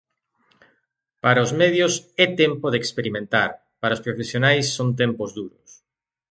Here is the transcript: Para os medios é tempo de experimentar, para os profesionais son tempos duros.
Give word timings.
Para 1.23 1.43
os 1.45 1.51
medios 1.61 1.93
é 2.23 2.25
tempo 2.41 2.65
de 2.73 2.77
experimentar, 2.85 3.49
para 3.81 3.95
os 3.97 4.03
profesionais 4.05 4.65
son 4.77 4.87
tempos 5.01 5.29
duros. 5.39 5.69